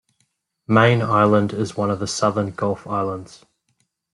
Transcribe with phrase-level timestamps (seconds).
[0.67, 3.45] Mayne Island is one of the southern Gulf Islands.